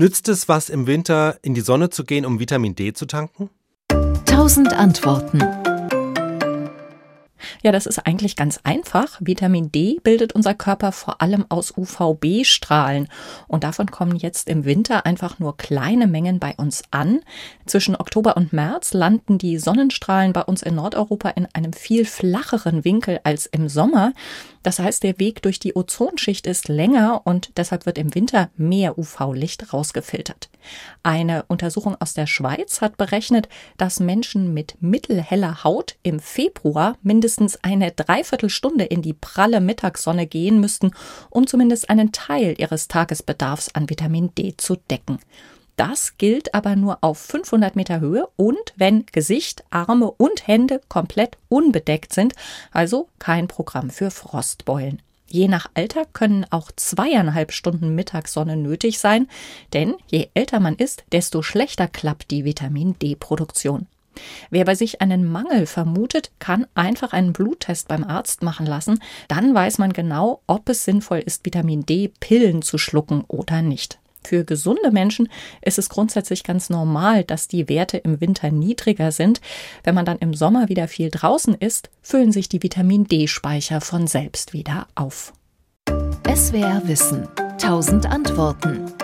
[0.00, 3.50] Nützt es was im Winter in die Sonne zu gehen, um Vitamin D zu tanken?
[3.90, 5.42] 1000 Antworten.
[7.62, 9.18] Ja, das ist eigentlich ganz einfach.
[9.20, 13.08] Vitamin D bildet unser Körper vor allem aus UVB-Strahlen.
[13.46, 17.20] Und davon kommen jetzt im Winter einfach nur kleine Mengen bei uns an.
[17.66, 22.86] Zwischen Oktober und März landen die Sonnenstrahlen bei uns in Nordeuropa in einem viel flacheren
[22.86, 24.14] Winkel als im Sommer.
[24.62, 28.98] Das heißt, der Weg durch die Ozonschicht ist länger und deshalb wird im Winter mehr
[28.98, 30.50] UV-Licht rausgefiltert.
[31.02, 33.48] Eine Untersuchung aus der Schweiz hat berechnet,
[33.78, 40.60] dass Menschen mit mittelheller Haut im Februar mindestens eine Dreiviertelstunde in die pralle Mittagssonne gehen
[40.60, 40.90] müssten,
[41.30, 45.20] um zumindest einen Teil ihres Tagesbedarfs an Vitamin D zu decken.
[45.80, 51.38] Das gilt aber nur auf 500 Meter Höhe und wenn Gesicht, Arme und Hände komplett
[51.48, 52.34] unbedeckt sind,
[52.70, 55.00] also kein Programm für Frostbeulen.
[55.26, 59.26] Je nach Alter können auch zweieinhalb Stunden Mittagssonne nötig sein,
[59.72, 63.86] denn je älter man ist, desto schlechter klappt die Vitamin D-Produktion.
[64.50, 69.00] Wer bei sich einen Mangel vermutet, kann einfach einen Bluttest beim Arzt machen lassen.
[69.28, 73.99] Dann weiß man genau, ob es sinnvoll ist, Vitamin D-Pillen zu schlucken oder nicht.
[74.22, 75.28] Für gesunde Menschen
[75.62, 79.40] ist es grundsätzlich ganz normal, dass die Werte im Winter niedriger sind.
[79.82, 84.06] Wenn man dann im Sommer wieder viel draußen ist, füllen sich die Vitamin D-Speicher von
[84.06, 85.32] selbst wieder auf.
[86.34, 87.28] SWR Wissen.
[87.62, 88.99] 1000 Antworten.